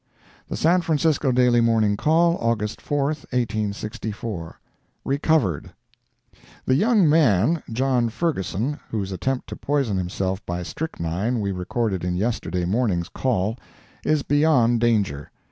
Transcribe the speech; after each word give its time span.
The 0.47 0.57
San 0.57 0.81
Francisco 0.81 1.31
Daily 1.31 1.61
Morning 1.61 1.95
Call, 1.95 2.35
August 2.41 2.81
4, 2.81 3.03
1864 3.09 4.59
RECOVERED 5.05 5.73
The 6.65 6.73
young 6.73 7.07
man, 7.07 7.61
John 7.71 8.09
Ferguson, 8.09 8.79
whose 8.89 9.11
attempt 9.11 9.47
to 9.49 9.55
poison 9.55 9.97
himself 9.97 10.43
by 10.47 10.63
strychnine 10.63 11.39
we 11.39 11.51
recorded 11.51 12.03
in 12.03 12.15
yesterday 12.15 12.65
morning's 12.65 13.09
CALL, 13.09 13.57
is 14.03 14.23
beyond 14.23 14.79
danger. 14.79 15.29